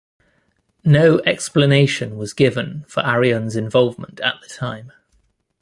No 0.83 1.19
explanation 1.27 2.17
was 2.17 2.33
given 2.33 2.85
for 2.87 3.05
Arion's 3.05 3.55
involvement 3.55 4.19
at 4.21 4.41
the 4.41 4.47
time. 4.47 4.91